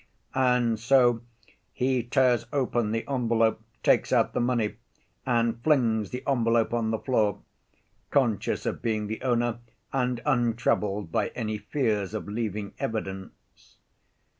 And 0.33 0.79
so 0.79 1.21
he 1.73 2.01
tears 2.01 2.47
open 2.51 2.91
the 2.91 3.07
envelope, 3.07 3.61
takes 3.83 4.11
out 4.11 4.33
the 4.33 4.39
money, 4.39 4.77
and 5.27 5.63
flings 5.63 6.09
the 6.09 6.23
envelope 6.25 6.73
on 6.73 6.89
the 6.89 6.97
floor, 6.97 7.43
conscious 8.09 8.65
of 8.65 8.81
being 8.81 9.05
the 9.05 9.21
owner 9.21 9.59
and 9.93 10.19
untroubled 10.25 11.11
by 11.11 11.27
any 11.35 11.59
fears 11.59 12.15
of 12.15 12.27
leaving 12.27 12.73
evidence. 12.79 13.75